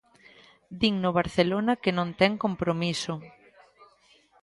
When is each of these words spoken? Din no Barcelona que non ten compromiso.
Din 0.79 0.95
no 1.03 1.11
Barcelona 1.19 1.73
que 1.81 1.91
non 1.97 2.09
ten 2.19 2.31
compromiso. 2.43 3.13